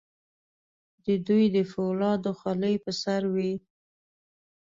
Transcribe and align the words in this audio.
د 1.05 1.07
دوی 1.27 1.45
د 1.55 1.57
فولادو 1.71 2.31
خولۍ 2.39 2.75
په 2.83 2.91
سر 3.01 3.23
وې. 3.33 3.53